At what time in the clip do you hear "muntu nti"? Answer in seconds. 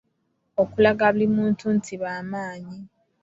1.35-1.93